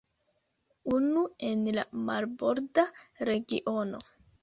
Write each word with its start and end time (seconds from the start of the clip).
Unu 0.95 1.23
en 1.51 1.63
la 1.77 1.85
marborda 2.09 2.89
regiono. 3.33 4.07